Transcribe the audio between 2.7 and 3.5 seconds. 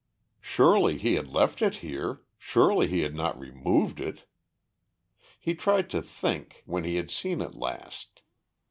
he had not